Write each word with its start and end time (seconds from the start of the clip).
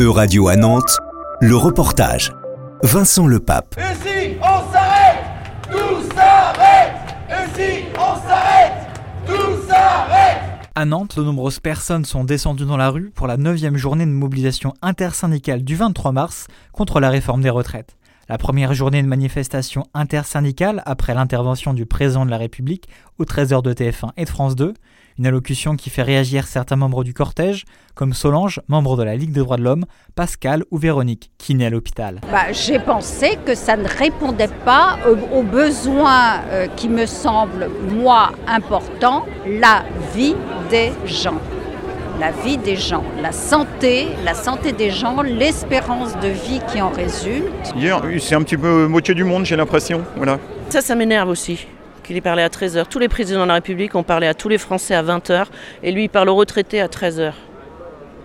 E-Radio 0.00 0.46
à 0.46 0.54
Nantes, 0.54 0.96
le 1.40 1.56
reportage. 1.56 2.32
Vincent 2.84 3.26
Lepape. 3.26 3.74
Et 3.78 3.94
si 3.96 4.36
on 4.40 4.72
s'arrête 4.72 5.24
Tout 5.72 6.14
s'arrête 6.14 6.94
Et 7.28 7.56
si 7.56 7.84
on 7.96 8.28
s'arrête 8.28 8.74
Tout 9.26 9.68
s'arrête 9.68 10.38
À 10.76 10.84
Nantes, 10.84 11.18
de 11.18 11.24
nombreuses 11.24 11.58
personnes 11.58 12.04
sont 12.04 12.22
descendues 12.22 12.64
dans 12.64 12.76
la 12.76 12.90
rue 12.90 13.10
pour 13.10 13.26
la 13.26 13.36
9 13.36 13.74
journée 13.74 14.06
de 14.06 14.12
mobilisation 14.12 14.72
intersyndicale 14.82 15.64
du 15.64 15.74
23 15.74 16.12
mars 16.12 16.46
contre 16.70 17.00
la 17.00 17.10
réforme 17.10 17.42
des 17.42 17.50
retraites. 17.50 17.97
La 18.30 18.36
première 18.36 18.74
journée 18.74 19.02
de 19.02 19.08
manifestation 19.08 19.84
intersyndicale 19.94 20.82
après 20.84 21.14
l'intervention 21.14 21.72
du 21.72 21.86
président 21.86 22.26
de 22.26 22.30
la 22.30 22.36
République 22.36 22.86
au 23.18 23.24
13h 23.24 23.62
de 23.62 23.72
TF1 23.72 24.10
et 24.18 24.26
de 24.26 24.28
France 24.28 24.54
2, 24.54 24.74
une 25.18 25.26
allocution 25.26 25.76
qui 25.76 25.88
fait 25.88 26.02
réagir 26.02 26.46
certains 26.46 26.76
membres 26.76 27.04
du 27.04 27.14
cortège, 27.14 27.64
comme 27.94 28.12
Solange, 28.12 28.60
membre 28.68 28.98
de 28.98 29.02
la 29.02 29.16
Ligue 29.16 29.32
des 29.32 29.40
droits 29.40 29.56
de 29.56 29.62
l'homme, 29.62 29.86
Pascal 30.14 30.64
ou 30.70 30.76
Véronique, 30.76 31.30
qui 31.38 31.54
naît 31.54 31.66
à 31.66 31.70
l'hôpital. 31.70 32.20
Bah, 32.30 32.52
J'ai 32.52 32.78
pensé 32.78 33.38
que 33.46 33.54
ça 33.54 33.78
ne 33.78 33.88
répondait 33.88 34.48
pas 34.62 34.98
aux, 35.32 35.42
besoins 35.42 36.42
euh, 36.50 36.66
qui 36.76 36.90
me 36.90 37.06
semblent, 37.06 37.70
moi, 37.90 38.32
importants, 38.46 39.24
la 39.46 39.84
vie 40.14 40.36
des 40.68 40.92
gens 41.06 41.40
la 42.18 42.32
vie 42.32 42.58
des 42.58 42.76
gens, 42.76 43.04
la 43.22 43.32
santé, 43.32 44.08
la 44.24 44.34
santé 44.34 44.72
des 44.72 44.90
gens, 44.90 45.22
l'espérance 45.22 46.14
de 46.18 46.28
vie 46.28 46.60
qui 46.70 46.80
en 46.80 46.90
résulte. 46.90 47.72
Hier, 47.76 48.00
c'est 48.20 48.34
un 48.34 48.42
petit 48.42 48.56
peu 48.56 48.86
moitié 48.86 49.14
du 49.14 49.24
monde, 49.24 49.44
j'ai 49.44 49.56
l'impression. 49.56 50.02
Voilà. 50.16 50.38
Ça, 50.68 50.80
ça 50.80 50.94
m'énerve 50.94 51.28
aussi 51.28 51.66
qu'il 52.02 52.16
ait 52.16 52.22
parlé 52.22 52.42
à 52.42 52.48
13h. 52.48 52.86
Tous 52.88 52.98
les 52.98 53.08
présidents 53.08 53.42
de 53.42 53.48
la 53.48 53.54
République 53.54 53.94
ont 53.94 54.02
parlé 54.02 54.26
à 54.26 54.34
tous 54.34 54.48
les 54.48 54.58
Français 54.58 54.94
à 54.94 55.02
20h 55.02 55.46
et 55.82 55.92
lui, 55.92 56.04
il 56.04 56.08
parle 56.08 56.28
aux 56.28 56.34
retraités 56.34 56.80
à 56.80 56.88
13h. 56.88 57.32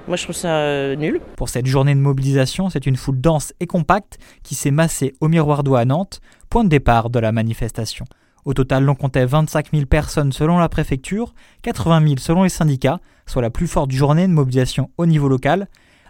Moi, 0.07 0.17
je 0.17 0.23
trouve 0.23 0.35
ça 0.35 0.55
euh, 0.55 0.95
nul. 0.95 1.21
Pour 1.37 1.49
cette 1.49 1.65
journée 1.65 1.93
de 1.95 1.99
mobilisation, 1.99 2.69
c'est 2.69 2.85
une 2.85 2.97
foule 2.97 3.21
dense 3.21 3.53
et 3.59 3.67
compacte 3.67 4.17
qui 4.43 4.55
s'est 4.55 4.71
massée 4.71 5.13
au 5.21 5.27
Miroir 5.27 5.63
d'eau 5.63 5.75
à 5.75 5.85
Nantes, 5.85 6.19
point 6.49 6.63
de 6.63 6.69
départ 6.69 7.09
de 7.09 7.19
la 7.19 7.31
manifestation. 7.31 8.05
Au 8.45 8.53
total, 8.53 8.83
l'on 8.83 8.95
comptait 8.95 9.25
25 9.25 9.71
000 9.71 9.85
personnes 9.85 10.31
selon 10.31 10.57
la 10.57 10.69
préfecture, 10.69 11.33
80 11.61 12.01
000 12.05 12.13
selon 12.17 12.43
les 12.43 12.49
syndicats, 12.49 12.99
soit 13.25 13.41
la 13.41 13.49
plus 13.49 13.67
forte 13.67 13.91
journée 13.91 14.27
de 14.27 14.33
mobilisation 14.33 14.89
au 14.97 15.05
niveau 15.05 15.29
local. 15.29 15.67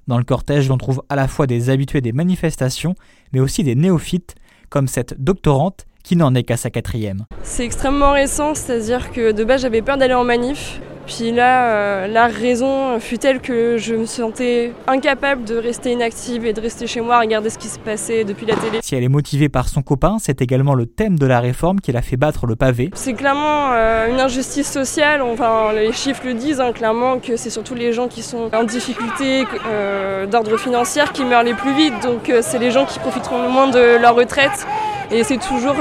Dans 0.08 0.18
le 0.18 0.24
cortège, 0.24 0.68
l'on 0.68 0.78
trouve 0.78 1.04
à 1.10 1.16
la 1.16 1.28
fois 1.28 1.48
des 1.48 1.70
habitués 1.70 2.02
des 2.02 2.12
manifestations, 2.12 2.96
mais 3.32 3.40
aussi 3.40 3.64
des 3.64 3.76
néophytes, 3.76 4.36
comme 4.70 4.88
cette 4.88 5.22
doctorante 5.24 5.86
qui 6.04 6.16
n'en 6.16 6.36
est 6.36 6.44
qu'à 6.44 6.58
sa 6.58 6.70
quatrième. 6.70 7.26
C'est 7.44 7.64
extrêmement 7.64 8.12
récent, 8.12 8.56
c'est-à-dire 8.56 9.12
que 9.12 9.32
de 9.32 9.44
base 9.44 9.62
j'avais 9.62 9.82
peur 9.82 9.98
d'aller 9.98 10.14
en 10.14 10.26
manif. 10.26 10.82
Puis 11.06 11.32
là, 11.32 11.68
euh, 11.68 12.08
la 12.08 12.28
raison 12.28 13.00
fut 13.00 13.18
telle 13.18 13.40
que 13.40 13.78
je 13.78 13.96
me 13.96 14.06
sentais 14.06 14.72
incapable 14.88 15.44
de 15.44 15.56
rester 15.56 15.92
inactive 15.92 16.46
et 16.46 16.54
de 16.54 16.62
rester 16.62 16.88
chez 16.88 17.02
moi 17.02 17.18
à 17.18 17.20
regarder 17.20 17.50
ce 17.50 17.58
qui 17.58 17.68
se 17.68 17.80
passait 17.80 18.24
depuis 18.24 18.46
la 18.46 18.56
télé. 18.56 18.80
Si 18.82 18.96
elle 18.96 19.04
est 19.04 19.10
motivée 19.10 19.50
par 19.50 19.68
son 19.68 19.82
copain, 19.82 20.18
c'est 20.20 20.42
également 20.42 20.74
le 20.74 20.86
thème 20.86 21.20
de 21.20 21.26
la 21.26 21.40
réforme 21.40 21.80
qui 21.80 21.92
l'a 21.92 22.02
fait 22.02 22.18
battre 22.18 22.46
le 22.46 22.56
pavé. 22.56 22.90
C'est 22.94 23.14
clairement 23.14 23.72
euh, 23.74 24.10
une 24.10 24.20
injustice 24.20 24.72
sociale, 24.72 25.22
enfin 25.22 25.74
les 25.74 25.92
chiffres 25.92 26.24
le 26.26 26.34
disent 26.34 26.62
hein, 26.62 26.72
clairement 26.72 27.20
que 27.20 27.36
c'est 27.36 27.50
surtout 27.50 27.76
les 27.76 27.94
gens 27.94 28.08
qui 28.08 28.22
sont 28.22 28.50
en 28.54 28.64
difficulté 28.64 29.46
euh, 29.68 30.26
d'ordre 30.26 30.58
financier 30.58 31.04
qui 31.14 31.26
meurent 31.26 31.44
les 31.44 31.54
plus 31.54 31.74
vite, 31.76 31.94
donc 32.04 32.32
c'est 32.42 32.60
les 32.60 32.72
gens 32.72 32.86
qui 32.86 33.00
profiteront 33.00 33.44
le 33.44 33.50
moins 33.50 33.68
de 33.68 33.98
leur 34.02 34.16
retraite 34.16 34.66
et 35.12 35.24
c'est 35.24 35.38
toujours 35.38 35.76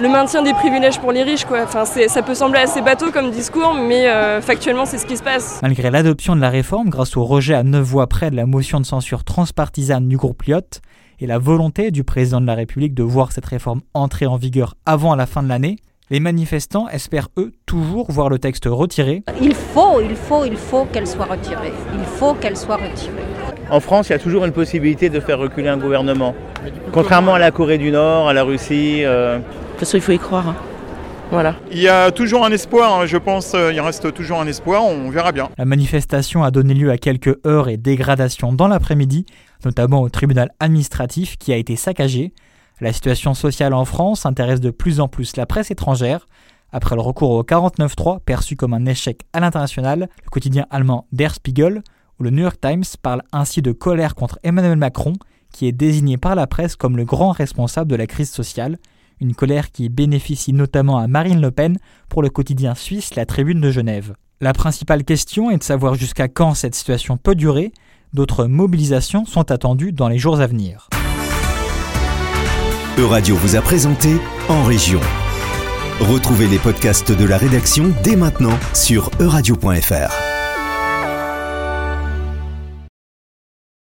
le 0.00 0.08
maintien 0.08 0.42
des 0.42 0.52
privilèges 0.52 0.98
pour 0.98 1.12
les 1.12 1.22
riches. 1.22 1.44
Quoi. 1.44 1.62
Enfin, 1.64 1.84
ça 1.84 2.22
peut 2.22 2.34
sembler 2.34 2.60
assez 2.60 2.80
bateau 2.80 3.10
comme 3.10 3.30
discours, 3.30 3.74
mais 3.74 4.08
euh, 4.08 4.40
factuellement, 4.40 4.86
c'est 4.86 4.98
ce 4.98 5.06
qui 5.06 5.16
se 5.16 5.22
passe. 5.22 5.60
Malgré 5.62 5.90
l'adoption 5.90 6.34
de 6.34 6.40
la 6.40 6.50
réforme, 6.50 6.88
grâce 6.88 7.16
au 7.16 7.24
rejet 7.24 7.54
à 7.54 7.62
9 7.62 7.82
voix 7.82 8.06
près 8.06 8.30
de 8.30 8.36
la 8.36 8.46
motion 8.46 8.80
de 8.80 8.86
censure 8.86 9.24
transpartisane 9.24 10.08
du 10.08 10.16
groupe 10.16 10.42
Lyotte, 10.42 10.80
et 11.22 11.26
la 11.26 11.38
volonté 11.38 11.90
du 11.90 12.02
président 12.02 12.40
de 12.40 12.46
la 12.46 12.54
République 12.54 12.94
de 12.94 13.02
voir 13.02 13.32
cette 13.32 13.44
réforme 13.44 13.82
entrer 13.92 14.24
en 14.26 14.36
vigueur 14.36 14.74
avant 14.86 15.14
la 15.14 15.26
fin 15.26 15.42
de 15.42 15.48
l'année, 15.48 15.76
les 16.08 16.18
manifestants 16.18 16.88
espèrent 16.88 17.28
eux 17.36 17.52
toujours 17.66 18.10
voir 18.10 18.30
le 18.30 18.38
texte 18.38 18.64
retiré. 18.66 19.22
Il 19.40 19.54
faut, 19.54 20.00
il 20.00 20.16
faut, 20.16 20.44
il 20.44 20.56
faut 20.56 20.86
qu'elle 20.86 21.06
soit 21.06 21.26
retirée. 21.26 21.72
Il 21.92 22.04
faut 22.04 22.34
qu'elle 22.34 22.56
soit 22.56 22.76
retirée. 22.76 23.22
En 23.70 23.78
France, 23.80 24.08
il 24.08 24.12
y 24.12 24.14
a 24.14 24.18
toujours 24.18 24.44
une 24.44 24.52
possibilité 24.52 25.08
de 25.10 25.20
faire 25.20 25.38
reculer 25.38 25.68
un 25.68 25.76
gouvernement. 25.76 26.34
Contrairement 26.92 27.34
à 27.34 27.38
la 27.38 27.50
Corée 27.52 27.78
du 27.78 27.90
Nord, 27.92 28.28
à 28.28 28.32
la 28.32 28.42
Russie. 28.42 29.02
euh, 29.04 29.38
De 29.38 29.42
toute 29.42 29.78
façon, 29.80 29.96
il 29.96 30.00
faut 30.00 30.12
y 30.12 30.18
croire. 30.18 30.48
hein. 30.48 30.56
Voilà. 31.30 31.54
Il 31.70 31.78
y 31.78 31.86
a 31.88 32.10
toujours 32.10 32.44
un 32.44 32.50
espoir, 32.50 32.92
hein, 33.00 33.06
je 33.06 33.16
pense, 33.16 33.52
euh, 33.54 33.72
il 33.72 33.80
reste 33.80 34.12
toujours 34.12 34.40
un 34.40 34.46
espoir, 34.48 34.82
on 34.84 35.10
verra 35.10 35.30
bien. 35.30 35.48
La 35.58 35.64
manifestation 35.64 36.42
a 36.42 36.50
donné 36.50 36.74
lieu 36.74 36.90
à 36.90 36.98
quelques 36.98 37.38
heurts 37.46 37.68
et 37.68 37.76
dégradations 37.76 38.52
dans 38.52 38.66
l'après-midi, 38.66 39.26
notamment 39.64 40.00
au 40.00 40.08
tribunal 40.08 40.50
administratif 40.58 41.36
qui 41.38 41.52
a 41.52 41.56
été 41.56 41.76
saccagé. 41.76 42.32
La 42.80 42.92
situation 42.92 43.34
sociale 43.34 43.74
en 43.74 43.84
France 43.84 44.26
intéresse 44.26 44.60
de 44.60 44.70
plus 44.70 44.98
en 44.98 45.06
plus 45.06 45.36
la 45.36 45.46
presse 45.46 45.70
étrangère. 45.70 46.26
Après 46.72 46.96
le 46.96 47.00
recours 47.02 47.30
au 47.30 47.42
49.3, 47.44 48.18
perçu 48.18 48.56
comme 48.56 48.74
un 48.74 48.86
échec 48.86 49.20
à 49.32 49.38
l'international, 49.38 50.08
le 50.24 50.30
quotidien 50.30 50.66
allemand 50.70 51.06
Der 51.12 51.32
Spiegel 51.34 51.82
le 52.20 52.30
New 52.30 52.42
York 52.42 52.60
Times 52.60 52.84
parle 53.00 53.22
ainsi 53.32 53.62
de 53.62 53.72
colère 53.72 54.14
contre 54.14 54.38
Emmanuel 54.42 54.76
Macron, 54.76 55.14
qui 55.52 55.66
est 55.66 55.72
désigné 55.72 56.16
par 56.16 56.34
la 56.34 56.46
presse 56.46 56.76
comme 56.76 56.96
le 56.96 57.04
grand 57.04 57.32
responsable 57.32 57.90
de 57.90 57.96
la 57.96 58.06
crise 58.06 58.30
sociale, 58.30 58.78
une 59.20 59.34
colère 59.34 59.70
qui 59.70 59.88
bénéficie 59.88 60.52
notamment 60.52 60.98
à 60.98 61.08
Marine 61.08 61.40
Le 61.40 61.50
Pen 61.50 61.78
pour 62.08 62.22
le 62.22 62.30
quotidien 62.30 62.74
suisse 62.74 63.14
La 63.14 63.26
Tribune 63.26 63.60
de 63.60 63.70
Genève. 63.70 64.14
La 64.40 64.52
principale 64.52 65.04
question 65.04 65.50
est 65.50 65.58
de 65.58 65.62
savoir 65.62 65.94
jusqu'à 65.94 66.28
quand 66.28 66.54
cette 66.54 66.74
situation 66.74 67.16
peut 67.16 67.34
durer. 67.34 67.72
D'autres 68.12 68.46
mobilisations 68.46 69.24
sont 69.24 69.50
attendues 69.50 69.92
dans 69.92 70.08
les 70.08 70.18
jours 70.18 70.40
à 70.40 70.46
venir. 70.46 70.88
E-Radio 72.98 73.36
vous 73.36 73.56
a 73.56 73.62
présenté 73.62 74.16
En 74.48 74.64
Région. 74.64 75.00
Retrouvez 76.00 76.48
les 76.48 76.58
podcasts 76.58 77.12
de 77.12 77.24
la 77.24 77.36
rédaction 77.36 77.92
dès 78.02 78.16
maintenant 78.16 78.58
sur 78.72 79.10
euradio.fr. 79.20 80.29